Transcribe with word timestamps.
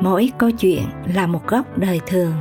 mỗi 0.00 0.30
câu 0.38 0.50
chuyện 0.50 0.82
là 1.14 1.26
một 1.26 1.46
góc 1.46 1.78
đời 1.78 2.00
thường. 2.06 2.32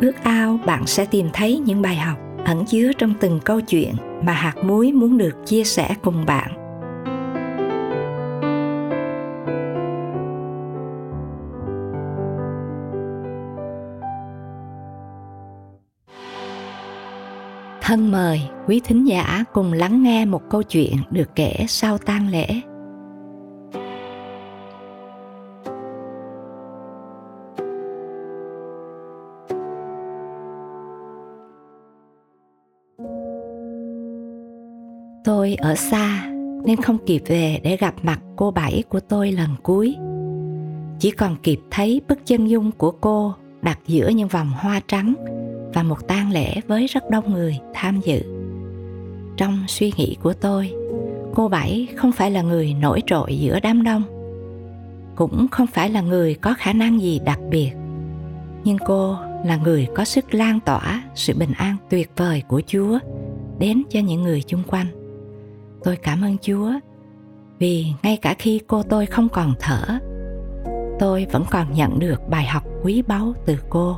Ước 0.00 0.12
ao 0.22 0.58
bạn 0.66 0.86
sẽ 0.86 1.04
tìm 1.04 1.28
thấy 1.32 1.58
những 1.58 1.82
bài 1.82 1.96
học 1.96 2.18
ẩn 2.44 2.64
chứa 2.64 2.92
trong 2.98 3.14
từng 3.20 3.40
câu 3.44 3.60
chuyện 3.60 3.94
mà 4.22 4.32
hạt 4.32 4.54
muối 4.64 4.92
muốn 4.92 5.18
được 5.18 5.46
chia 5.46 5.64
sẻ 5.64 5.94
cùng 6.02 6.26
bạn. 6.26 6.50
Thân 17.82 18.12
mời, 18.12 18.40
quý 18.66 18.80
thính 18.84 19.08
giả 19.08 19.44
cùng 19.52 19.72
lắng 19.72 20.02
nghe 20.02 20.24
một 20.24 20.42
câu 20.50 20.62
chuyện 20.62 20.96
được 21.10 21.34
kể 21.34 21.64
sau 21.68 21.98
tang 21.98 22.28
lễ. 22.28 22.46
Ở 35.62 35.74
xa 35.74 36.26
nên 36.64 36.82
không 36.82 36.98
kịp 37.06 37.22
về 37.26 37.60
để 37.62 37.76
gặp 37.76 37.94
mặt 38.02 38.20
cô 38.36 38.50
bảy 38.50 38.82
của 38.88 39.00
tôi 39.00 39.32
lần 39.32 39.50
cuối. 39.62 39.96
Chỉ 40.98 41.10
còn 41.10 41.36
kịp 41.42 41.60
thấy 41.70 42.00
bức 42.08 42.26
chân 42.26 42.50
dung 42.50 42.70
của 42.72 42.90
cô 42.90 43.34
đặt 43.62 43.78
giữa 43.86 44.08
những 44.08 44.28
vòng 44.28 44.50
hoa 44.56 44.80
trắng 44.88 45.14
và 45.74 45.82
một 45.82 46.08
tang 46.08 46.32
lễ 46.32 46.60
với 46.66 46.86
rất 46.86 47.10
đông 47.10 47.32
người 47.32 47.58
tham 47.74 48.00
dự. 48.04 48.22
Trong 49.36 49.64
suy 49.68 49.92
nghĩ 49.96 50.16
của 50.22 50.32
tôi, 50.32 50.72
cô 51.34 51.48
bảy 51.48 51.88
không 51.96 52.12
phải 52.12 52.30
là 52.30 52.42
người 52.42 52.74
nổi 52.74 53.02
trội 53.06 53.38
giữa 53.38 53.60
đám 53.60 53.82
đông, 53.82 54.02
cũng 55.16 55.46
không 55.50 55.66
phải 55.66 55.90
là 55.90 56.00
người 56.00 56.34
có 56.34 56.54
khả 56.58 56.72
năng 56.72 57.00
gì 57.00 57.20
đặc 57.24 57.38
biệt. 57.50 57.70
Nhưng 58.64 58.78
cô 58.86 59.16
là 59.44 59.56
người 59.56 59.88
có 59.94 60.04
sức 60.04 60.34
lan 60.34 60.60
tỏa 60.60 61.02
sự 61.14 61.34
bình 61.38 61.52
an 61.56 61.76
tuyệt 61.90 62.10
vời 62.16 62.42
của 62.48 62.62
chúa 62.66 62.98
đến 63.58 63.82
cho 63.90 64.00
những 64.00 64.22
người 64.22 64.42
chung 64.46 64.62
quanh 64.66 64.86
tôi 65.84 65.96
cảm 65.96 66.22
ơn 66.22 66.36
chúa, 66.38 66.72
vì 67.58 67.86
ngay 68.02 68.16
cả 68.16 68.34
khi 68.38 68.60
cô 68.66 68.82
tôi 68.82 69.06
không 69.06 69.28
còn 69.28 69.54
thở, 69.60 69.98
tôi 70.98 71.26
vẫn 71.32 71.44
còn 71.50 71.72
nhận 71.72 71.98
được 71.98 72.28
bài 72.28 72.46
học 72.46 72.64
quý 72.82 73.02
báu 73.02 73.32
từ 73.46 73.56
cô, 73.68 73.96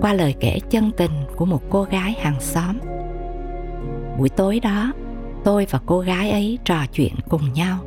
qua 0.00 0.12
lời 0.12 0.34
kể 0.40 0.58
chân 0.70 0.90
tình 0.96 1.10
của 1.36 1.44
một 1.44 1.62
cô 1.70 1.82
gái 1.82 2.12
hàng 2.20 2.40
xóm. 2.40 2.78
Buổi 4.18 4.28
tối 4.28 4.60
đó, 4.60 4.92
tôi 5.44 5.66
và 5.70 5.80
cô 5.86 6.00
gái 6.00 6.30
ấy 6.30 6.58
trò 6.64 6.86
chuyện 6.92 7.12
cùng 7.28 7.52
nhau. 7.52 7.78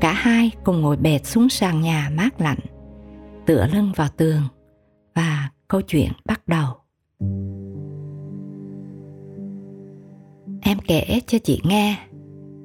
Cả 0.00 0.12
hai 0.12 0.50
cùng 0.64 0.80
ngồi 0.80 0.96
bệt 0.96 1.26
xuống 1.26 1.48
sàn 1.48 1.80
nhà 1.80 2.10
mát 2.16 2.40
lạnh, 2.40 2.58
tựa 3.46 3.66
lưng 3.72 3.92
vào 3.96 4.08
tường 4.16 4.42
và 5.14 5.50
câu 5.68 5.80
chuyện 5.80 6.12
bắt 6.24 6.48
đầu. 6.48 6.66
Em 10.60 10.78
kể 10.86 11.20
cho 11.26 11.38
chị 11.38 11.60
nghe 11.64 11.96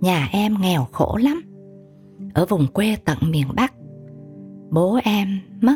nhà 0.02 0.30
em 0.32 0.56
nghèo 0.62 0.88
khổ 0.92 1.18
lắm. 1.22 1.42
Ở 2.34 2.46
vùng 2.46 2.68
quê 2.68 2.96
tận 3.06 3.18
miền 3.22 3.48
bắc. 3.56 3.74
Bố 4.72 5.00
em 5.04 5.40
mất, 5.62 5.76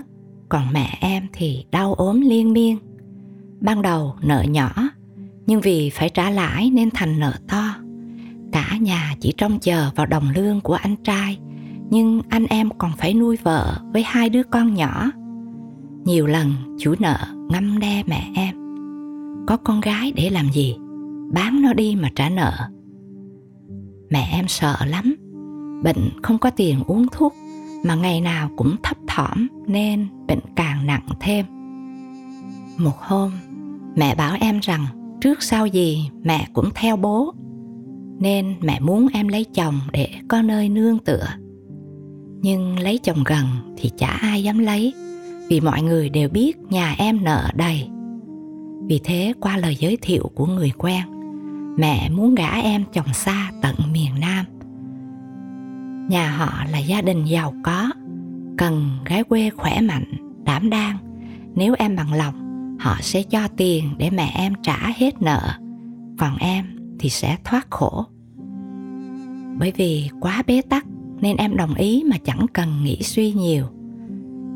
còn 0.50 0.64
mẹ 0.74 0.98
em 1.02 1.28
thì 1.34 1.66
đau 1.72 1.94
ốm 1.94 2.22
liên 2.22 2.54
miên. 2.54 2.78
Ban 3.62 3.82
đầu 3.82 4.16
nợ 4.22 4.44
nhỏ, 4.50 4.74
nhưng 5.48 5.62
vì 5.62 5.90
phải 5.90 6.10
trả 6.10 6.30
lãi 6.30 6.70
nên 6.70 6.90
thành 6.94 7.20
nợ 7.20 7.34
to. 7.48 7.76
Cả 8.52 8.78
nhà 8.82 9.16
chỉ 9.20 9.34
trông 9.38 9.60
chờ 9.60 9.92
vào 9.96 10.06
đồng 10.06 10.30
lương 10.36 10.62
của 10.62 10.74
anh 10.74 10.96
trai, 10.96 11.40
nhưng 11.90 12.22
anh 12.30 12.46
em 12.46 12.70
còn 12.78 12.92
phải 12.98 13.14
nuôi 13.14 13.38
vợ 13.44 13.82
với 13.94 14.04
hai 14.04 14.30
đứa 14.30 14.44
con 14.44 14.74
nhỏ. 14.74 15.12
Nhiều 16.06 16.28
lần 16.28 16.78
chủ 16.80 16.96
nợ 17.00 17.18
ngâm 17.50 17.80
đe 17.80 18.04
mẹ 18.08 18.32
em. 18.36 18.56
Có 19.48 19.58
con 19.58 19.82
gái 19.82 20.12
để 20.16 20.30
làm 20.30 20.50
gì? 20.52 20.76
Bán 21.34 21.62
nó 21.62 21.74
đi 21.74 21.96
mà 22.02 22.10
trả 22.16 22.30
nợ 22.30 22.52
mẹ 24.12 24.28
em 24.32 24.48
sợ 24.48 24.76
lắm. 24.86 25.16
Bệnh 25.84 26.10
không 26.24 26.38
có 26.38 26.50
tiền 26.50 26.84
uống 26.88 27.06
thuốc, 27.12 27.34
mà 27.84 27.96
ngày 27.96 28.22
nào 28.22 28.50
cũng 28.58 28.76
thấp 28.84 28.98
thỏm 29.08 29.48
nên 29.68 30.08
bệnh 30.28 30.40
càng 30.56 30.88
nặng 30.88 31.08
thêm. 31.20 31.46
Một 32.78 32.98
hôm, 32.98 33.32
mẹ 33.96 34.16
bảo 34.16 34.38
em 34.40 34.60
rằng 34.60 34.86
trước 35.22 35.44
sau 35.44 35.66
gì 35.66 36.10
mẹ 36.24 36.48
cũng 36.54 36.70
theo 36.76 36.98
bố, 36.98 37.34
nên 38.20 38.56
mẹ 38.62 38.80
muốn 38.80 39.08
em 39.14 39.28
lấy 39.28 39.46
chồng 39.54 39.80
để 39.92 40.10
có 40.28 40.42
nơi 40.42 40.70
nương 40.70 41.00
tựa. 41.00 41.28
Nhưng 42.42 42.80
lấy 42.80 42.98
chồng 42.98 43.24
gần 43.26 43.46
thì 43.78 43.92
chả 43.98 44.08
ai 44.08 44.44
dám 44.44 44.60
lấy, 44.60 44.94
vì 45.50 45.60
mọi 45.60 45.82
người 45.82 46.10
đều 46.10 46.30
biết 46.30 46.58
nhà 46.70 46.96
em 46.98 47.24
nợ 47.24 47.52
đầy. 47.56 47.88
Vì 48.88 49.00
thế 49.04 49.34
qua 49.40 49.58
lời 49.58 49.76
giới 49.76 49.98
thiệu 50.02 50.32
của 50.36 50.46
người 50.46 50.72
quen 50.78 51.02
mẹ 51.78 52.10
muốn 52.10 52.36
gả 52.36 52.50
em 52.50 52.84
chồng 52.94 53.14
xa 53.14 53.52
tận 53.62 53.76
miền 53.92 54.12
nam. 54.20 54.46
Nhà 56.10 56.32
họ 56.32 56.66
là 56.72 56.78
gia 56.78 57.02
đình 57.02 57.26
giàu 57.26 57.54
có, 57.64 57.92
cần 58.58 58.90
gái 59.06 59.24
quê 59.24 59.50
khỏe 59.50 59.82
mạnh, 59.82 60.12
đảm 60.44 60.70
đang. 60.70 60.98
Nếu 61.56 61.76
em 61.80 61.96
bằng 61.96 62.14
lòng, 62.14 62.36
họ 62.80 62.98
sẽ 63.02 63.24
cho 63.24 63.48
tiền 63.58 63.90
để 63.98 64.10
mẹ 64.10 64.32
em 64.36 64.54
trả 64.64 64.78
hết 64.96 65.22
nợ, 65.22 65.60
còn 66.18 66.38
em 66.38 66.66
thì 67.00 67.10
sẽ 67.10 67.38
thoát 67.44 67.68
khổ. 67.70 68.06
Bởi 69.60 69.74
vì 69.76 70.10
quá 70.20 70.44
bế 70.48 70.62
tắc 70.70 70.86
nên 71.22 71.38
em 71.38 71.58
đồng 71.58 71.74
ý 71.74 72.04
mà 72.10 72.18
chẳng 72.24 72.46
cần 72.54 72.84
nghĩ 72.84 73.02
suy 73.02 73.34
nhiều. 73.34 73.66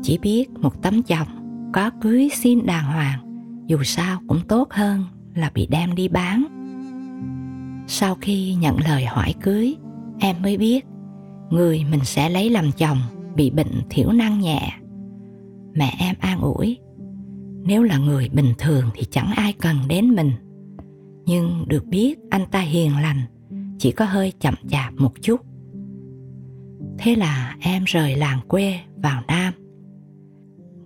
Chỉ 0.02 0.18
biết 0.18 0.46
một 0.60 0.82
tấm 0.82 1.02
chồng 1.02 1.28
có 1.72 1.90
cưới 2.00 2.28
xin 2.34 2.66
đàng 2.66 2.84
hoàng, 2.84 3.18
dù 3.66 3.82
sao 3.82 4.20
cũng 4.28 4.40
tốt 4.48 4.68
hơn 4.70 5.04
là 5.34 5.50
bị 5.54 5.66
đem 5.70 5.94
đi 5.94 6.08
bán 6.08 6.55
sau 7.86 8.14
khi 8.20 8.54
nhận 8.54 8.76
lời 8.88 9.04
hỏi 9.04 9.34
cưới, 9.42 9.76
em 10.18 10.36
mới 10.42 10.56
biết 10.56 10.84
người 11.50 11.84
mình 11.90 12.04
sẽ 12.04 12.30
lấy 12.30 12.50
làm 12.50 12.72
chồng 12.72 12.98
bị 13.36 13.50
bệnh 13.50 13.82
thiểu 13.90 14.12
năng 14.12 14.40
nhẹ. 14.40 14.72
Mẹ 15.74 15.96
em 15.98 16.14
an 16.20 16.40
ủi, 16.40 16.78
nếu 17.62 17.82
là 17.82 17.98
người 17.98 18.28
bình 18.28 18.52
thường 18.58 18.84
thì 18.94 19.02
chẳng 19.10 19.32
ai 19.36 19.52
cần 19.52 19.76
đến 19.88 20.14
mình. 20.14 20.32
Nhưng 21.26 21.64
được 21.68 21.86
biết 21.86 22.18
anh 22.30 22.46
ta 22.50 22.60
hiền 22.60 22.92
lành, 23.02 23.22
chỉ 23.78 23.90
có 23.90 24.04
hơi 24.04 24.32
chậm 24.40 24.54
chạp 24.68 24.92
một 24.94 25.12
chút. 25.22 25.40
Thế 26.98 27.14
là 27.16 27.56
em 27.60 27.84
rời 27.84 28.16
làng 28.16 28.40
quê 28.48 28.80
vào 28.96 29.22
nam. 29.28 29.54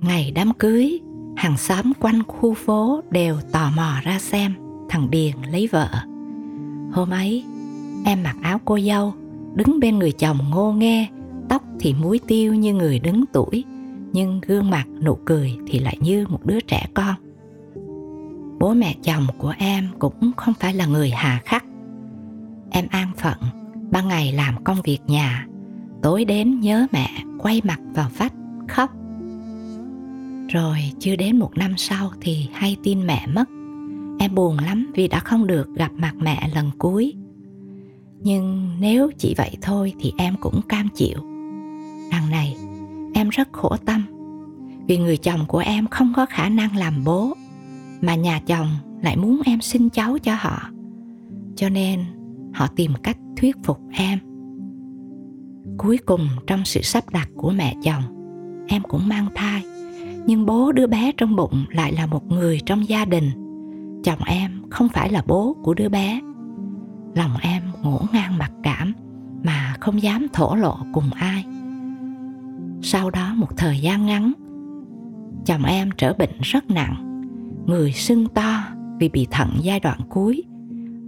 Ngày 0.01 0.33
đám 0.35 0.53
cưới, 0.59 1.01
hàng 1.37 1.57
xóm 1.57 1.93
quanh 2.01 2.23
khu 2.29 2.55
phố 2.55 3.01
đều 3.11 3.37
tò 3.53 3.71
mò 3.77 3.93
ra 4.03 4.19
xem, 4.19 4.55
thằng 4.89 5.11
điền 5.11 5.35
lấy 5.51 5.67
vợ 5.67 5.89
hôm 6.93 7.11
ấy, 7.11 7.45
em 8.05 8.23
mặc 8.23 8.37
áo 8.43 8.61
cô 8.65 8.79
dâu, 8.81 9.15
đứng 9.55 9.81
bên 9.81 9.99
người 9.99 10.13
chồng 10.13 10.39
ngô 10.51 10.73
nghe 10.73 11.09
tóc 11.49 11.63
thì 11.81 11.95
muối 11.95 12.21
tiêu 12.27 12.55
như 12.55 12.75
người 12.75 12.99
đứng 12.99 13.25
tuổi, 13.33 13.65
nhưng 14.13 14.41
gương 14.41 14.71
mặt 14.71 14.85
nụ 15.03 15.19
cười 15.25 15.57
thì 15.67 15.79
lại 15.79 15.97
như 16.01 16.27
một 16.29 16.47
đứa 16.47 16.61
trẻ 16.61 16.87
con. 16.95 17.15
Bố 18.59 18.75
mẹ 18.75 18.95
chồng 19.03 19.27
của 19.39 19.55
em 19.59 19.89
cũng 19.99 20.33
không 20.37 20.55
phải 20.61 20.75
là 20.75 20.87
người 20.87 21.11
hà 21.11 21.41
khắc. 21.45 21.65
Em 22.71 22.87
an 22.91 23.11
phận, 23.17 23.39
ban 23.91 24.09
ngày 24.09 24.33
làm 24.33 24.65
công 24.65 24.83
việc 24.85 24.99
nhà, 25.07 25.47
tối 26.03 26.25
đến 26.25 26.61
nhớ 26.61 26.87
mẹ 26.93 27.11
quay 27.39 27.61
mặt 27.65 27.81
vào 27.95 28.11
vách, 28.19 28.33
khóc. 28.69 28.91
Rồi 30.49 30.79
chưa 30.99 31.17
đến 31.17 31.39
một 31.39 31.59
năm 31.59 31.75
sau 31.77 32.11
thì 32.21 32.49
hay 32.53 32.77
tin 32.83 33.07
mẹ 33.07 33.27
mất 33.27 33.49
em 34.23 34.35
buồn 34.35 34.59
lắm 34.59 34.93
vì 34.95 35.09
đã 35.09 35.19
không 35.19 35.47
được 35.47 35.75
gặp 35.75 35.93
mặt 35.97 36.15
mẹ 36.19 36.51
lần 36.55 36.71
cuối. 36.79 37.15
Nhưng 38.23 38.71
nếu 38.81 39.11
chỉ 39.19 39.35
vậy 39.37 39.57
thôi 39.63 39.93
thì 40.01 40.13
em 40.19 40.35
cũng 40.41 40.61
cam 40.69 40.89
chịu. 40.95 41.19
Đằng 42.11 42.31
này, 42.31 42.57
em 43.15 43.29
rất 43.29 43.49
khổ 43.53 43.77
tâm 43.77 44.05
vì 44.87 44.99
người 44.99 45.17
chồng 45.17 45.41
của 45.49 45.59
em 45.59 45.87
không 45.87 46.13
có 46.17 46.27
khả 46.27 46.49
năng 46.49 46.77
làm 46.77 47.05
bố, 47.05 47.35
mà 48.01 48.15
nhà 48.15 48.41
chồng 48.47 48.69
lại 49.03 49.17
muốn 49.17 49.41
em 49.45 49.61
sinh 49.61 49.91
cháu 49.91 50.19
cho 50.19 50.35
họ. 50.39 50.71
Cho 51.57 51.69
nên 51.69 52.05
họ 52.55 52.67
tìm 52.77 52.93
cách 53.03 53.17
thuyết 53.37 53.57
phục 53.65 53.81
em. 53.93 54.19
Cuối 55.79 55.99
cùng 55.99 56.29
trong 56.47 56.65
sự 56.65 56.83
sắp 56.83 57.11
đặt 57.11 57.29
của 57.37 57.51
mẹ 57.51 57.77
chồng, 57.83 58.03
em 58.69 58.83
cũng 58.83 59.09
mang 59.09 59.27
thai. 59.35 59.63
Nhưng 60.27 60.47
bố 60.47 60.73
đứa 60.73 60.87
bé 60.87 61.13
trong 61.17 61.37
bụng 61.37 61.65
lại 61.71 61.93
là 61.93 62.07
một 62.07 62.27
người 62.27 62.61
trong 62.67 62.89
gia 62.89 63.05
đình 63.05 63.31
chồng 64.05 64.19
em 64.27 64.63
không 64.71 64.89
phải 64.89 65.11
là 65.11 65.23
bố 65.27 65.57
của 65.63 65.75
đứa 65.75 65.89
bé. 65.89 66.21
Lòng 67.15 67.37
em 67.41 67.63
ngổn 67.83 68.03
ngang 68.13 68.39
mặc 68.39 68.53
cảm 68.63 68.93
mà 69.45 69.75
không 69.81 70.03
dám 70.03 70.27
thổ 70.33 70.55
lộ 70.55 70.77
cùng 70.93 71.11
ai. 71.13 71.45
Sau 72.83 73.11
đó 73.11 73.35
một 73.35 73.57
thời 73.57 73.79
gian 73.79 74.07
ngắn, 74.07 74.33
chồng 75.47 75.65
em 75.65 75.91
trở 75.97 76.13
bệnh 76.13 76.41
rất 76.41 76.71
nặng. 76.71 77.25
Người 77.67 77.93
sưng 77.93 78.29
to 78.29 78.65
vì 78.99 79.09
bị 79.09 79.27
thận 79.31 79.51
giai 79.61 79.81
đoạn 79.81 80.01
cuối 80.09 80.43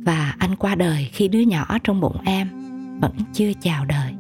và 0.05 0.35
anh 0.39 0.57
qua 0.57 0.75
đời 0.75 1.09
khi 1.13 1.29
đứa 1.29 1.41
nhỏ 1.41 1.79
trong 1.85 2.01
bụng 2.01 2.17
em 2.25 2.49
vẫn 3.01 3.13
chưa 3.33 3.53
chào 3.61 3.85
đời. 3.85 4.15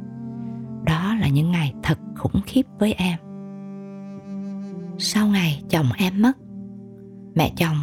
Đó 0.85 1.15
là 1.21 1.29
những 1.29 1.51
ngày 1.51 1.75
thật 1.83 1.99
khủng 2.17 2.41
khiếp 2.47 2.67
với 2.79 2.93
em. 2.93 3.19
Sau 4.99 5.27
ngày 5.27 5.63
chồng 5.69 5.87
em 5.97 6.23
mất, 6.23 6.33
mẹ 7.35 7.53
chồng 7.57 7.77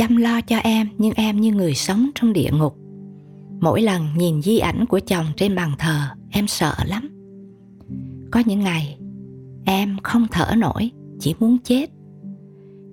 chăm 0.00 0.16
lo 0.16 0.40
cho 0.40 0.56
em, 0.56 0.88
nhưng 0.98 1.12
em 1.16 1.40
như 1.40 1.52
người 1.52 1.74
sống 1.74 2.10
trong 2.14 2.32
địa 2.32 2.50
ngục. 2.52 2.76
Mỗi 3.60 3.82
lần 3.82 4.06
nhìn 4.16 4.42
di 4.42 4.58
ảnh 4.58 4.86
của 4.86 5.00
chồng 5.00 5.26
trên 5.36 5.54
bàn 5.54 5.72
thờ, 5.78 6.00
em 6.30 6.46
sợ 6.46 6.74
lắm. 6.86 7.10
Có 8.30 8.42
những 8.46 8.60
ngày, 8.60 8.98
em 9.64 9.96
không 10.02 10.26
thở 10.30 10.54
nổi, 10.56 10.90
chỉ 11.18 11.34
muốn 11.40 11.58
chết. 11.64 11.90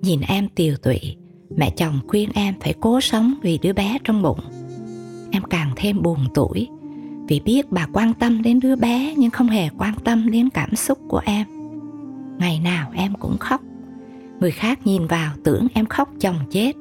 Nhìn 0.02 0.20
em 0.20 0.48
tiều 0.48 0.76
tụy, 0.76 1.16
mẹ 1.56 1.70
chồng 1.76 2.00
khuyên 2.08 2.30
em 2.34 2.54
phải 2.60 2.74
cố 2.80 3.00
sống 3.00 3.34
vì 3.42 3.58
đứa 3.62 3.72
bé 3.72 3.98
trong 4.04 4.22
bụng. 4.22 4.40
Em 5.30 5.42
càng 5.50 5.72
thêm 5.76 6.02
buồn 6.02 6.18
tuổi 6.34 6.68
vì 7.28 7.40
biết 7.40 7.70
bà 7.70 7.86
quan 7.92 8.14
tâm 8.14 8.42
đến 8.42 8.60
đứa 8.60 8.76
bé 8.76 9.14
nhưng 9.16 9.30
không 9.30 9.48
hề 9.48 9.68
quan 9.78 9.94
tâm 10.04 10.30
đến 10.30 10.48
cảm 10.50 10.76
xúc 10.76 10.98
của 11.08 11.20
em. 11.24 11.46
Ngày 12.38 12.60
nào 12.64 12.90
em 12.94 13.14
cũng 13.14 13.38
khóc. 13.38 13.60
Người 14.40 14.50
khác 14.50 14.86
nhìn 14.86 15.06
vào 15.06 15.32
tưởng 15.44 15.66
em 15.74 15.86
khóc 15.86 16.08
chồng 16.20 16.36
chết 16.50 16.72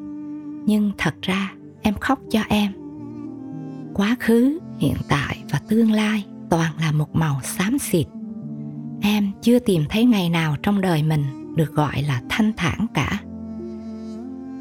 nhưng 0.67 0.91
thật 0.97 1.15
ra, 1.21 1.51
em 1.81 1.93
khóc 1.93 2.19
cho 2.31 2.39
em. 2.49 2.71
Quá 3.93 4.15
khứ, 4.19 4.59
hiện 4.79 4.95
tại 5.09 5.43
và 5.51 5.61
tương 5.69 5.91
lai 5.91 6.25
toàn 6.49 6.73
là 6.79 6.91
một 6.91 7.15
màu 7.15 7.39
xám 7.43 7.79
xịt. 7.79 8.07
Em 9.01 9.31
chưa 9.41 9.59
tìm 9.59 9.83
thấy 9.89 10.05
ngày 10.05 10.29
nào 10.29 10.55
trong 10.63 10.81
đời 10.81 11.03
mình 11.03 11.23
được 11.55 11.73
gọi 11.73 12.03
là 12.03 12.21
thanh 12.29 12.51
thản 12.57 12.85
cả. 12.93 13.19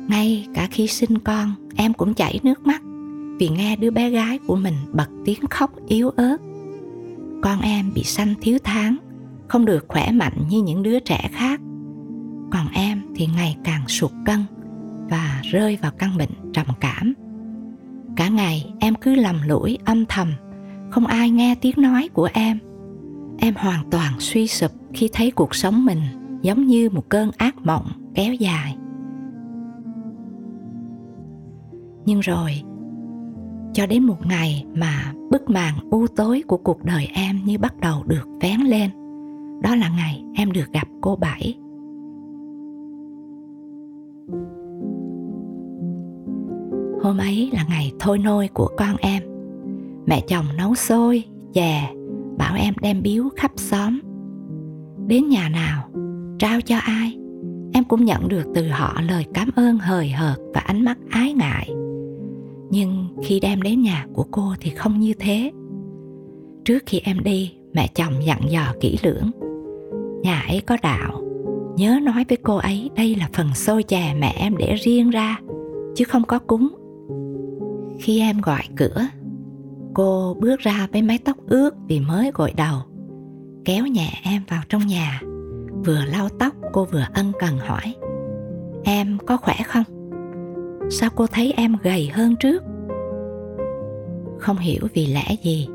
Ngay 0.08 0.46
cả 0.54 0.68
khi 0.70 0.86
sinh 0.86 1.18
con, 1.18 1.54
em 1.76 1.92
cũng 1.92 2.14
chảy 2.14 2.40
nước 2.42 2.66
mắt 2.66 2.82
vì 3.38 3.48
nghe 3.48 3.76
đứa 3.76 3.90
bé 3.90 4.10
gái 4.10 4.38
của 4.46 4.56
mình 4.56 4.74
bật 4.92 5.08
tiếng 5.24 5.46
khóc 5.50 5.70
yếu 5.88 6.10
ớt. 6.10 6.36
Con 7.42 7.60
em 7.60 7.92
bị 7.94 8.02
sanh 8.02 8.34
thiếu 8.40 8.58
tháng 8.64 8.96
không 9.48 9.64
được 9.64 9.84
khỏe 9.88 10.12
mạnh 10.12 10.44
như 10.48 10.62
những 10.62 10.82
đứa 10.82 11.00
trẻ 11.00 11.28
khác. 11.32 11.60
Còn 12.52 12.68
em 12.72 13.02
thì 13.16 13.26
ngày 13.36 13.56
càng 13.64 13.88
sụt 13.88 14.10
cân 14.26 14.44
và 15.08 15.40
rơi 15.44 15.78
vào 15.82 15.92
căn 15.98 16.16
bệnh 16.16 16.30
trầm 16.52 16.66
cảm. 16.80 17.14
Cả 18.16 18.28
ngày 18.28 18.72
em 18.80 18.94
cứ 18.94 19.14
lầm 19.14 19.36
lũi 19.46 19.78
âm 19.84 20.06
thầm, 20.06 20.32
không 20.90 21.06
ai 21.06 21.30
nghe 21.30 21.54
tiếng 21.54 21.74
nói 21.76 22.08
của 22.12 22.28
em. 22.32 22.58
Em 23.38 23.54
hoàn 23.56 23.90
toàn 23.90 24.12
suy 24.18 24.46
sụp 24.46 24.70
khi 24.94 25.08
thấy 25.12 25.30
cuộc 25.30 25.54
sống 25.54 25.84
mình 25.84 26.00
giống 26.42 26.66
như 26.66 26.90
một 26.90 27.08
cơn 27.08 27.30
ác 27.36 27.54
mộng 27.64 27.86
kéo 28.14 28.34
dài. 28.34 28.76
Nhưng 32.06 32.20
rồi, 32.20 32.62
cho 33.72 33.86
đến 33.86 34.04
một 34.04 34.26
ngày 34.26 34.64
mà 34.74 35.12
bức 35.30 35.50
màn 35.50 35.74
u 35.90 36.06
tối 36.06 36.42
của 36.46 36.56
cuộc 36.56 36.84
đời 36.84 37.08
em 37.14 37.40
như 37.44 37.58
bắt 37.58 37.74
đầu 37.80 38.02
được 38.06 38.28
vén 38.40 38.60
lên, 38.60 38.90
đó 39.62 39.76
là 39.76 39.88
ngày 39.88 40.22
em 40.34 40.52
được 40.52 40.72
gặp 40.72 40.88
cô 41.00 41.16
bảy. 41.16 41.54
Hôm 47.06 47.18
ấy 47.18 47.50
là 47.52 47.64
ngày 47.68 47.92
thôi 48.00 48.18
nôi 48.18 48.48
của 48.48 48.70
con 48.76 48.96
em. 49.00 49.22
Mẹ 50.06 50.20
chồng 50.28 50.44
nấu 50.56 50.74
xôi, 50.74 51.24
chè, 51.52 51.94
bảo 52.38 52.56
em 52.56 52.74
đem 52.80 53.02
biếu 53.02 53.24
khắp 53.36 53.50
xóm. 53.56 54.00
Đến 55.06 55.28
nhà 55.28 55.48
nào, 55.48 55.88
trao 56.38 56.60
cho 56.60 56.76
ai, 56.78 57.18
em 57.72 57.84
cũng 57.84 58.04
nhận 58.04 58.28
được 58.28 58.44
từ 58.54 58.68
họ 58.68 59.00
lời 59.08 59.24
cảm 59.34 59.50
ơn 59.56 59.78
hời 59.78 60.08
hợt 60.08 60.36
và 60.54 60.60
ánh 60.60 60.84
mắt 60.84 60.98
ái 61.10 61.32
ngại. 61.32 61.70
Nhưng 62.70 63.06
khi 63.24 63.40
đem 63.40 63.62
đến 63.62 63.82
nhà 63.82 64.06
của 64.14 64.24
cô 64.30 64.54
thì 64.60 64.70
không 64.70 65.00
như 65.00 65.12
thế. 65.18 65.52
Trước 66.64 66.82
khi 66.86 67.00
em 67.04 67.22
đi, 67.24 67.52
mẹ 67.72 67.88
chồng 67.94 68.12
dặn 68.24 68.40
dò 68.48 68.72
kỹ 68.80 68.98
lưỡng. 69.02 69.30
Nhà 70.22 70.44
ấy 70.48 70.60
có 70.60 70.76
đạo, 70.82 71.22
nhớ 71.76 71.98
nói 72.02 72.24
với 72.28 72.38
cô 72.42 72.56
ấy 72.56 72.90
đây 72.96 73.14
là 73.14 73.28
phần 73.32 73.54
xôi 73.54 73.82
chè 73.82 74.14
mẹ 74.18 74.34
em 74.38 74.56
để 74.56 74.74
riêng 74.74 75.10
ra, 75.10 75.38
chứ 75.94 76.04
không 76.04 76.24
có 76.24 76.38
cúng 76.38 76.68
khi 78.00 78.20
em 78.20 78.40
gọi 78.40 78.62
cửa, 78.76 79.06
cô 79.94 80.36
bước 80.40 80.60
ra 80.60 80.88
với 80.92 81.02
mái 81.02 81.18
tóc 81.24 81.36
ướt 81.46 81.70
vì 81.88 82.00
mới 82.00 82.30
gội 82.34 82.52
đầu, 82.56 82.78
kéo 83.64 83.86
nhẹ 83.86 84.08
em 84.24 84.42
vào 84.48 84.62
trong 84.68 84.86
nhà. 84.86 85.20
Vừa 85.84 86.04
lau 86.04 86.28
tóc, 86.28 86.54
cô 86.72 86.84
vừa 86.84 87.06
ân 87.14 87.32
cần 87.38 87.58
hỏi, 87.58 87.94
em 88.84 89.18
có 89.26 89.36
khỏe 89.36 89.54
không? 89.66 89.84
Sao 90.90 91.10
cô 91.16 91.26
thấy 91.26 91.52
em 91.56 91.76
gầy 91.82 92.10
hơn 92.12 92.34
trước? 92.40 92.62
Không 94.38 94.58
hiểu 94.58 94.82
vì 94.94 95.06
lẽ 95.06 95.36
gì, 95.42 95.68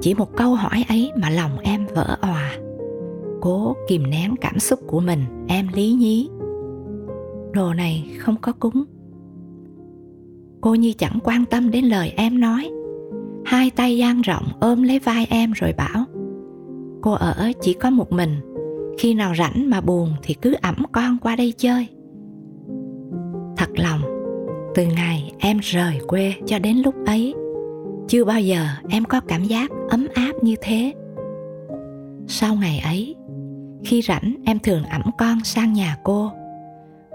chỉ 0.00 0.14
một 0.14 0.36
câu 0.36 0.54
hỏi 0.54 0.84
ấy 0.88 1.12
mà 1.16 1.30
lòng 1.30 1.58
em 1.58 1.86
vỡ 1.94 2.16
òa. 2.20 2.56
Cố 3.40 3.76
kìm 3.88 4.10
nén 4.10 4.34
cảm 4.40 4.58
xúc 4.58 4.80
của 4.86 5.00
mình, 5.00 5.20
em 5.48 5.68
lý 5.74 5.92
nhí. 5.92 6.28
Đồ 7.52 7.74
này 7.74 8.10
không 8.18 8.36
có 8.40 8.52
cúng 8.52 8.84
cô 10.66 10.74
như 10.74 10.92
chẳng 10.92 11.18
quan 11.24 11.44
tâm 11.44 11.70
đến 11.70 11.84
lời 11.84 12.12
em 12.16 12.40
nói. 12.40 12.70
Hai 13.44 13.70
tay 13.70 13.98
dang 13.98 14.22
rộng 14.22 14.44
ôm 14.60 14.82
lấy 14.82 14.98
vai 14.98 15.26
em 15.30 15.52
rồi 15.52 15.72
bảo, 15.72 16.04
cô 17.02 17.12
ở 17.12 17.52
chỉ 17.60 17.72
có 17.72 17.90
một 17.90 18.12
mình, 18.12 18.36
khi 18.98 19.14
nào 19.14 19.34
rảnh 19.38 19.70
mà 19.70 19.80
buồn 19.80 20.12
thì 20.22 20.34
cứ 20.34 20.52
ẵm 20.52 20.82
con 20.92 21.18
qua 21.18 21.36
đây 21.36 21.52
chơi. 21.56 21.86
Thật 23.56 23.70
lòng, 23.76 24.00
từ 24.74 24.86
ngày 24.86 25.32
em 25.38 25.58
rời 25.58 26.00
quê 26.06 26.34
cho 26.46 26.58
đến 26.58 26.76
lúc 26.76 26.94
ấy, 27.06 27.34
chưa 28.08 28.24
bao 28.24 28.40
giờ 28.40 28.66
em 28.88 29.04
có 29.04 29.20
cảm 29.20 29.44
giác 29.44 29.70
ấm 29.88 30.06
áp 30.14 30.32
như 30.42 30.54
thế. 30.60 30.92
Sau 32.26 32.54
ngày 32.54 32.78
ấy, 32.78 33.14
khi 33.84 34.02
rảnh 34.02 34.34
em 34.44 34.58
thường 34.58 34.82
ẵm 34.82 35.02
con 35.18 35.38
sang 35.44 35.72
nhà 35.72 35.96
cô. 36.04 36.30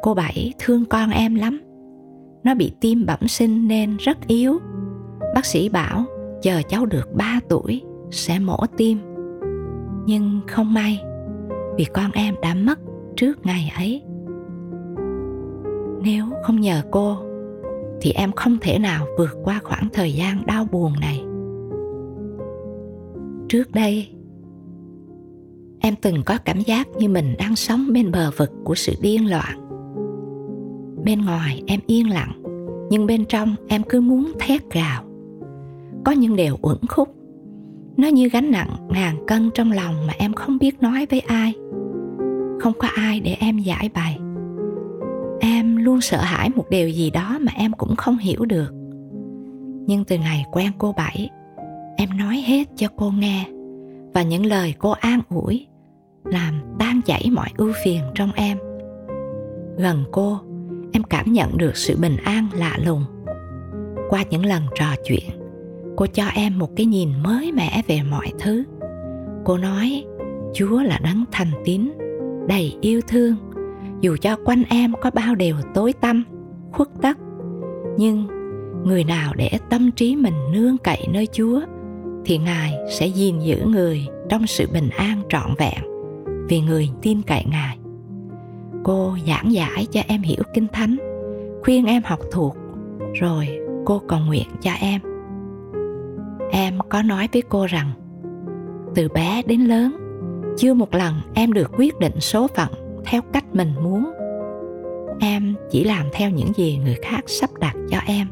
Cô 0.01 0.13
bảy 0.13 0.54
thương 0.59 0.86
con 0.86 1.09
em 1.09 1.36
lắm 1.36 1.62
nó 2.44 2.56
bị 2.56 2.72
tim 2.82 3.06
bẩm 3.06 3.28
sinh 3.28 3.68
nên 3.68 3.98
rất 3.98 4.28
yếu. 4.28 4.60
Bác 5.36 5.46
sĩ 5.46 5.70
bảo, 5.70 6.06
chờ 6.42 6.62
cháu 6.70 6.86
được 6.86 7.14
3 7.16 7.40
tuổi, 7.50 7.82
sẽ 8.12 8.40
mổ 8.40 8.66
tim. 8.78 8.98
Nhưng 10.06 10.42
không 10.48 10.74
may, 10.74 11.02
vì 11.78 11.86
con 11.86 12.12
em 12.12 12.36
đã 12.42 12.54
mất 12.54 12.80
trước 13.16 13.46
ngày 13.46 13.72
ấy. 13.76 14.02
Nếu 16.04 16.26
không 16.44 16.60
nhờ 16.60 16.82
cô, 16.92 17.18
thì 18.02 18.12
em 18.12 18.32
không 18.32 18.58
thể 18.62 18.80
nào 18.80 19.06
vượt 19.18 19.38
qua 19.44 19.60
khoảng 19.64 19.90
thời 19.94 20.14
gian 20.14 20.46
đau 20.46 20.68
buồn 20.72 20.94
này. 21.02 21.24
Trước 23.50 23.71
đây, 23.71 24.10
em 25.80 25.95
từng 26.02 26.24
có 26.26 26.38
cảm 26.45 26.60
giác 26.60 26.88
như 26.98 27.10
mình 27.10 27.36
đang 27.38 27.56
sống 27.56 27.94
bên 27.94 28.12
bờ 28.12 28.31
vực 28.38 28.52
của 28.64 28.76
sự 28.76 28.94
điên 29.02 29.30
loạn 29.30 29.70
bên 31.04 31.22
ngoài 31.22 31.64
em 31.68 31.80
yên 31.88 32.10
lặng, 32.10 32.31
nhưng 32.90 33.08
bên 33.08 33.26
trong 33.26 33.56
em 33.68 33.81
cứ 33.90 34.02
muốn 34.02 34.31
thét 34.40 34.62
gào. 34.72 35.04
Có 36.06 36.12
những 36.12 36.36
điều 36.36 36.58
uẩn 36.62 36.78
khúc. 36.90 37.10
Nó 37.98 38.08
như 38.08 38.30
gánh 38.30 38.52
nặng 38.52 38.70
ngàn 38.90 39.26
cân 39.28 39.50
trong 39.54 39.72
lòng 39.72 40.08
mà 40.08 40.14
em 40.18 40.34
không 40.34 40.58
biết 40.58 40.81
nói 40.81 41.08
với 41.10 41.20
ai. 41.20 41.54
Không 42.60 42.74
có 42.80 42.88
ai 42.96 43.20
để 43.20 43.36
em 43.40 43.60
giải 43.60 43.90
bày. 43.94 44.20
Em 45.40 45.78
luôn 45.78 46.02
sợ 46.02 46.22
hãi 46.22 46.50
một 46.56 46.70
điều 46.70 46.90
gì 46.90 47.10
đó 47.10 47.38
mà 47.42 47.52
em 47.56 47.72
cũng 47.74 47.96
không 47.96 48.18
hiểu 48.18 48.46
được. 48.46 48.74
Nhưng 49.88 50.06
từ 50.06 50.18
ngày 50.18 50.46
quen 50.52 50.72
cô 50.78 50.94
bảy, 50.98 51.30
em 51.98 52.10
nói 52.18 52.44
hết 52.46 52.68
cho 52.76 52.88
cô 52.96 53.12
nghe. 53.12 53.46
Và 54.14 54.24
những 54.24 54.46
lời 54.46 54.74
cô 54.80 54.92
an 54.92 55.22
ủi, 55.30 55.68
làm 56.26 56.62
tan 56.80 57.02
chảy 57.06 57.30
mọi 57.31 57.50
ưu 57.58 57.72
phiền 57.84 58.02
trong 58.16 58.31
em. 58.36 58.58
Gần 59.78 60.04
cô 60.12 60.40
em 60.92 61.04
cảm 61.04 61.33
nhận 61.33 61.57
được 61.57 61.78
sự 61.78 61.98
bình 61.98 62.18
an, 62.18 62.48
lạ 62.54 62.78
lùng. 62.86 63.04
Qua 64.10 64.24
những 64.30 64.45
lần 64.45 64.64
trò 64.76 64.88
chuyện, 65.06 65.30
cô 65.98 66.06
cho 66.06 66.24
em 66.28 66.60
một 66.60 66.69
cái 66.76 66.86
nhìn 66.86 67.10
mới 67.24 67.52
mẻ 67.52 67.81
về 67.88 68.02
mọi 68.10 68.31
thứ. 68.40 68.64
Cô 69.45 69.57
nói, 69.57 70.04
chúa 70.54 70.81
là 70.81 71.00
đấng 71.04 71.26
thành 71.31 71.52
tín, 71.66 71.92
đầy 72.48 72.78
yêu 72.81 73.02
thương. 73.07 73.36
Dù 74.02 74.18
cho 74.21 74.38
quanh 74.45 74.64
em 74.69 74.94
có 75.02 75.12
bao 75.12 75.36
điều 75.36 75.56
tối 75.74 75.94
tăm, 75.94 76.24
khuất 76.71 76.88
tất, 77.02 77.18
nhưng 77.98 78.28
người 78.86 79.04
nào 79.04 79.33
để 79.33 79.50
tâm 79.69 79.92
trí 79.92 80.16
mình 80.16 80.33
nương 80.52 80.78
cậy 80.78 81.07
nơi 81.14 81.28
chúa, 81.31 81.62
thì 82.26 82.38
ngài 82.38 82.74
sẽ 82.90 83.07
gìn 83.07 83.40
giữ 83.40 83.66
người 83.66 84.07
trong 84.30 84.48
sự 84.48 84.68
bình 84.74 84.90
an 84.90 85.21
trọn 85.30 85.56
vẹn 85.57 85.80
vì 86.48 86.62
người 86.62 86.90
tin 87.02 87.21
cậy 87.21 87.44
ngài 87.52 87.78
cô 88.83 89.18
giảng 89.28 89.54
giải 89.54 89.88
cho 89.92 90.02
em 90.07 90.21
hiểu 90.21 90.44
kinh 90.54 90.68
thánh. 90.68 90.97
Khuyên 91.64 91.85
em 91.85 92.04
học 92.06 92.19
thuộc, 92.31 92.57
rồi 93.14 93.59
cô 93.85 94.02
cầu 94.07 94.19
nguyện 94.19 94.47
cho 94.61 94.71
em. 94.71 95.02
Em 96.52 96.80
có 96.90 97.02
nói 97.02 97.30
với 97.33 97.42
cô 97.42 97.66
rằng, 97.66 97.92
từ 98.95 99.07
bé 99.07 99.42
đến 99.45 99.61
lớn, 99.61 99.95
chưa 100.57 100.73
một 100.73 100.95
lần 100.95 101.14
em 101.33 101.54
được 101.54 101.71
quyết 101.78 102.00
định 102.00 102.19
số 102.19 102.47
phận 102.47 102.69
theo 103.06 103.21
cách 103.33 103.45
mình 103.56 103.73
muốn. 103.83 104.11
Em 105.19 105.56
chỉ 105.69 105.83
làm 105.83 106.06
theo 106.14 106.30
những 106.30 106.54
gì 106.56 106.78
người 106.78 106.95
khác 107.02 107.21
sắp 107.28 107.50
đặt 107.59 107.76
cho 107.90 107.97
em. 108.06 108.28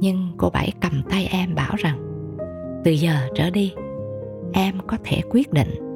Nhưng 0.00 0.32
cô 0.36 0.50
bảy 0.50 0.72
cầm 0.80 1.02
tay 1.10 1.28
em 1.30 1.54
bảo 1.54 1.74
rằng, 1.76 1.98
từ 2.84 2.90
giờ 2.90 3.14
trở 3.34 3.50
đi, 3.50 3.74
em 4.52 4.74
có 4.86 4.96
thể 5.04 5.20
quyết 5.30 5.52
định 5.52 5.93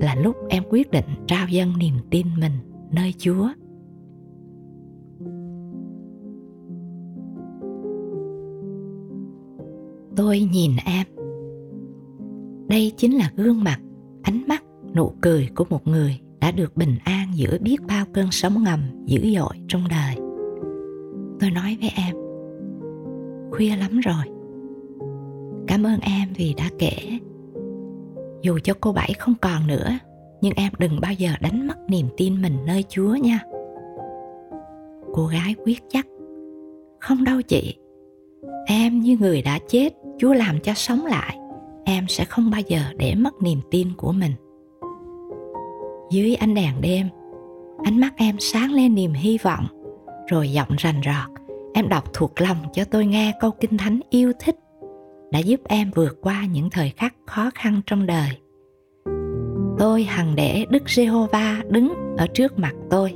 là 0.00 0.14
lúc 0.14 0.36
em 0.48 0.62
quyết 0.70 0.90
định 0.90 1.04
trao 1.26 1.46
dâng 1.48 1.72
niềm 1.78 1.94
tin 2.10 2.26
mình 2.40 2.52
nơi 2.90 3.14
chúa. 3.18 3.48
Tôi 10.16 10.40
nhìn 10.52 10.70
em. 10.84 11.06
Đây 12.68 12.92
chính 12.96 13.16
là 13.16 13.32
gương 13.36 13.64
mặt, 13.64 13.80
ánh 14.22 14.42
mắt, 14.48 14.64
nụ 14.94 15.12
cười 15.20 15.48
của 15.54 15.64
một 15.70 15.86
người 15.86 16.20
đã 16.40 16.50
được 16.50 16.76
bình 16.76 16.98
an 17.04 17.28
giữa 17.34 17.58
biết 17.60 17.76
bao 17.88 18.06
cơn 18.12 18.26
sóng 18.30 18.64
ngầm 18.64 18.80
dữ 19.06 19.34
dội 19.36 19.56
trong 19.68 19.82
đời. 19.90 20.16
Tôi 21.40 21.50
nói 21.50 21.76
với 21.80 21.90
em, 21.96 22.16
khuya 23.52 23.76
lắm 23.76 24.00
rồi. 24.00 24.24
Cảm 25.66 25.82
ơn 25.82 26.00
em 26.00 26.28
vì 26.36 26.54
đã 26.54 26.70
kể 26.78 27.18
dù 28.42 28.58
cho 28.64 28.74
cô 28.80 28.92
bảy 28.92 29.12
không 29.18 29.34
còn 29.40 29.66
nữa, 29.66 29.98
nhưng 30.40 30.52
em 30.56 30.72
đừng 30.78 31.00
bao 31.00 31.12
giờ 31.12 31.30
đánh 31.40 31.66
mất 31.66 31.76
niềm 31.88 32.08
tin 32.16 32.42
mình 32.42 32.56
nơi 32.66 32.84
chúa 32.88 33.14
nha. 33.14 33.40
Cô 35.12 35.26
gái 35.26 35.54
quyết 35.64 35.82
chắc, 35.88 36.06
không 37.00 37.24
đâu 37.24 37.42
chị, 37.42 37.76
em 38.66 39.00
như 39.00 39.16
người 39.20 39.42
đã 39.42 39.58
chết, 39.68 39.90
chúa 40.18 40.32
làm 40.32 40.60
cho 40.60 40.74
sống 40.74 41.06
lại, 41.06 41.38
em 41.84 42.04
sẽ 42.08 42.24
không 42.24 42.50
bao 42.50 42.60
giờ 42.68 42.80
để 42.96 43.14
mất 43.14 43.42
niềm 43.42 43.60
tin 43.70 43.88
của 43.96 44.12
mình. 44.12 44.32
Dưới 46.10 46.34
ánh 46.34 46.54
đèn 46.54 46.80
đêm, 46.80 47.08
ánh 47.84 48.00
mắt 48.00 48.14
em 48.16 48.36
sáng 48.38 48.72
lên 48.72 48.94
niềm 48.94 49.12
hy 49.12 49.38
vọng, 49.38 49.66
rồi 50.30 50.52
giọng 50.52 50.76
rành 50.78 51.00
rọt, 51.04 51.40
em 51.74 51.88
đọc 51.88 52.04
thuộc 52.12 52.40
lòng 52.40 52.56
cho 52.72 52.84
tôi 52.84 53.06
nghe 53.06 53.32
câu 53.40 53.50
kinh 53.50 53.76
thánh 53.76 54.00
yêu 54.10 54.32
thích 54.40 54.56
đã 55.30 55.38
giúp 55.38 55.60
em 55.64 55.90
vượt 55.94 56.18
qua 56.22 56.46
những 56.52 56.70
thời 56.70 56.90
khắc 56.90 57.14
khó 57.26 57.50
khăn 57.54 57.80
trong 57.86 58.06
đời. 58.06 58.28
Tôi 59.78 60.02
hằng 60.02 60.34
để 60.36 60.66
đức 60.70 60.82
giê-hô-va 60.90 61.62
đứng 61.68 61.94
ở 62.18 62.26
trước 62.26 62.58
mặt 62.58 62.74
tôi. 62.90 63.14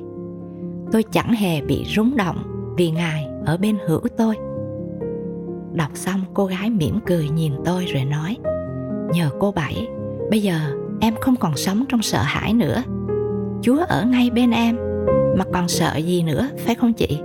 Tôi 0.92 1.02
chẳng 1.02 1.32
hề 1.34 1.60
bị 1.60 1.84
rúng 1.96 2.16
động 2.16 2.42
vì 2.76 2.90
ngài 2.90 3.26
ở 3.44 3.56
bên 3.56 3.78
hữu 3.86 4.00
tôi. 4.18 4.36
Đọc 5.72 5.90
xong, 5.94 6.20
cô 6.34 6.46
gái 6.46 6.70
mỉm 6.70 6.98
cười 7.06 7.28
nhìn 7.28 7.52
tôi 7.64 7.84
rồi 7.84 8.04
nói, 8.04 8.36
nhờ 9.12 9.30
cô 9.38 9.52
bảy, 9.52 9.88
bây 10.30 10.42
giờ 10.42 10.54
em 11.00 11.14
không 11.20 11.36
còn 11.36 11.56
sống 11.56 11.84
trong 11.88 12.02
sợ 12.02 12.22
hãi 12.22 12.52
nữa. 12.54 12.82
Chúa 13.62 13.84
ở 13.88 14.04
ngay 14.04 14.30
bên 14.30 14.50
em, 14.50 14.76
mà 15.38 15.44
còn 15.52 15.68
sợ 15.68 15.96
gì 15.96 16.22
nữa, 16.22 16.48
phải 16.58 16.74
không 16.74 16.92
chị? 16.92 17.18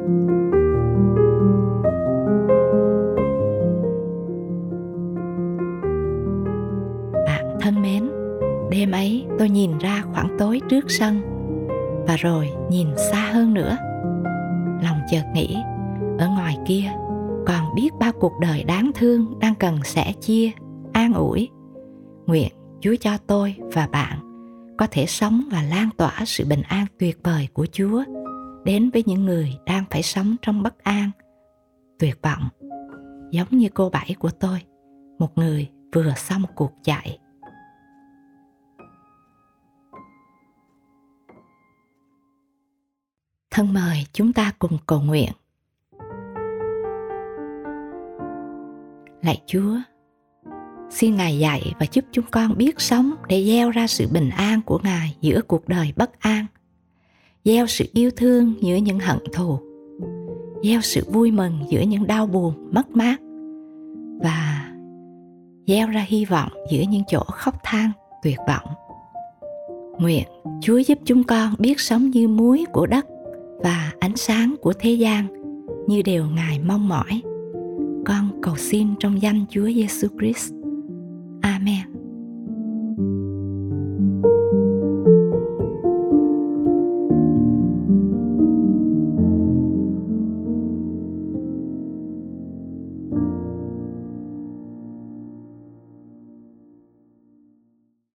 Đêm 8.78 8.92
ấy 8.92 9.26
tôi 9.40 9.50
nhìn 9.50 9.78
ra 9.78 10.04
khoảng 10.14 10.36
tối 10.40 10.62
trước 10.70 10.92
sân 10.92 11.22
và 12.08 12.16
rồi 12.16 12.50
nhìn 12.70 12.88
xa 13.12 13.32
hơn 13.34 13.54
nữa. 13.54 13.78
Lòng 14.84 14.98
chợt 15.12 15.24
nghĩ, 15.34 15.58
ở 16.20 16.28
ngoài 16.28 16.58
kia 16.68 16.84
còn 17.48 17.76
biết 17.76 17.90
bao 18.00 18.12
cuộc 18.20 18.34
đời 18.42 18.64
đáng 18.64 18.92
thương 18.96 19.40
đang 19.40 19.56
cần 19.56 19.80
sẻ 19.84 20.14
chia, 20.22 20.52
an 20.94 21.14
ủi. 21.14 21.50
Nguyện 22.26 22.52
chúa 22.82 22.96
cho 23.00 23.18
tôi 23.28 23.56
và 23.60 23.88
bạn 23.88 24.20
có 24.78 24.88
thể 24.92 25.06
sống 25.06 25.42
và 25.52 25.64
lan 25.64 25.90
tỏa 25.98 26.26
sự 26.26 26.46
bình 26.46 26.62
an 26.62 26.86
tuyệt 27.00 27.20
vời 27.24 27.48
của 27.54 27.68
chúa 27.72 28.04
đến 28.66 28.90
với 28.90 29.04
những 29.06 29.26
người 29.26 29.54
đang 29.66 29.84
phải 29.90 30.04
sống 30.04 30.36
trong 30.42 30.64
bất 30.64 30.84
an. 30.84 31.12
Tuyệt 32.00 32.20
vọng, 32.22 32.50
giống 33.32 33.48
như 33.52 33.70
cô 33.74 33.90
bảy 33.90 34.16
của 34.20 34.32
tôi, 34.40 34.60
một 35.20 35.38
người 35.38 35.70
vừa 35.96 36.14
xong 36.16 36.44
cuộc 36.56 36.72
chạy. 36.84 37.20
Thân 43.58 43.74
mời 43.74 44.06
chúng 44.14 44.34
ta 44.34 44.52
cùng 44.60 44.78
cầu 44.86 45.02
nguyện. 45.02 45.30
Lạy 49.22 49.42
chúa, 49.46 49.76
xin 50.90 51.16
ngài 51.16 51.40
dạy 51.40 51.74
và 51.80 51.86
giúp 51.92 52.06
chúng 52.12 52.26
con 52.32 52.58
biết 52.58 52.82
sống 52.82 53.12
để 53.28 53.44
gieo 53.44 53.70
ra 53.70 53.88
sự 53.88 54.08
bình 54.12 54.30
an 54.30 54.62
của 54.66 54.80
ngài 54.84 55.18
giữa 55.22 55.42
cuộc 55.42 55.68
đời 55.68 55.94
bất 55.96 56.20
an, 56.20 56.46
gieo 57.46 57.68
sự 57.68 57.86
yêu 57.94 58.12
thương 58.18 58.54
giữa 58.62 58.76
những 58.76 59.00
hận 59.00 59.18
thù, 59.34 59.60
gieo 60.64 60.82
sự 60.82 61.04
vui 61.12 61.32
mừng 61.32 61.60
giữa 61.70 61.82
những 61.82 62.08
đau 62.08 62.28
buồn, 62.28 62.70
mất 62.72 62.90
mát 62.92 63.18
và 64.22 64.72
gieo 65.68 65.88
ra 65.88 66.06
hy 66.08 66.26
vọng 66.26 66.52
giữa 66.72 66.82
những 66.90 67.04
chỗ 67.08 67.24
khóc 67.24 67.56
than, 67.64 67.92
tuyệt 68.24 68.40
vọng. 68.48 68.70
Nguyện 70.00 70.28
chúa 70.62 70.78
giúp 70.78 70.98
chúng 71.06 71.24
con 71.24 71.54
biết 71.60 71.80
sống 71.80 72.10
như 72.10 72.28
muối 72.28 72.66
của 72.74 72.86
đất 72.86 73.06
và 73.60 73.92
ánh 74.00 74.16
sáng 74.16 74.56
của 74.62 74.74
thế 74.80 74.92
gian 74.92 75.28
như 75.88 76.02
điều 76.02 76.26
ngài 76.36 76.60
mong 76.60 76.90
mỏi. 76.90 77.22
Con 78.06 78.42
cầu 78.42 78.56
xin 78.58 78.88
trong 79.00 79.22
danh 79.22 79.46
chúa 79.50 79.66
giêsu 79.66 80.08
christ. 80.20 80.57